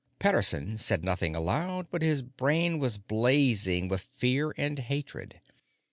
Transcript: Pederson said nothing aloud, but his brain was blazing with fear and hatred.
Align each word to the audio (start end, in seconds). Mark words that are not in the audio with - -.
Pederson 0.19 0.79
said 0.79 1.03
nothing 1.03 1.35
aloud, 1.35 1.85
but 1.91 2.01
his 2.01 2.23
brain 2.23 2.79
was 2.79 2.97
blazing 2.97 3.87
with 3.87 4.01
fear 4.01 4.51
and 4.57 4.79
hatred. 4.79 5.39